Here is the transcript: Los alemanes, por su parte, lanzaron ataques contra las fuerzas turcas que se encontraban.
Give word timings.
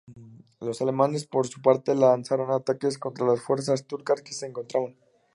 Los 0.59 0.81
alemanes, 0.81 1.27
por 1.27 1.45
su 1.45 1.61
parte, 1.61 1.93
lanzaron 1.93 2.49
ataques 2.49 2.97
contra 2.97 3.23
las 3.27 3.39
fuerzas 3.39 3.85
turcas 3.85 4.23
que 4.23 4.33
se 4.33 4.47
encontraban. 4.47 4.97